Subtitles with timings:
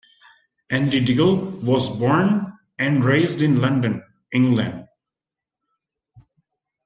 [0.71, 4.87] Andy Diggle was born and raised in London, England.